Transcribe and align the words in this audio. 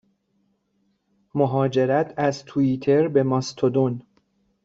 مهاجرت 1.33 2.13
از 2.17 2.45
توییتر 2.45 3.07
به 3.07 3.23
ماستودون 3.23 4.01